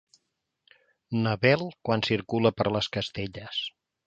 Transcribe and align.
Na 1.25 1.33
Bel 1.43 1.65
quan 1.89 2.05
circula 2.09 2.53
per 2.63 2.67
les 2.79 2.89
Castelles. 2.97 3.63